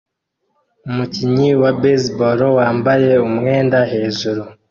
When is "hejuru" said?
3.91-4.41